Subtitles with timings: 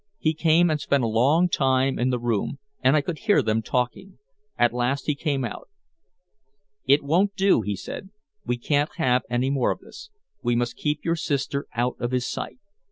[0.17, 3.61] He came and spent a long time in the room, and I could hear them
[3.61, 4.17] talking.
[4.57, 5.69] At last he came out.
[6.87, 8.09] "It won't do," he said.
[8.43, 10.09] "We can't have any more of this.
[10.41, 12.57] We must keep your sister out of his sight.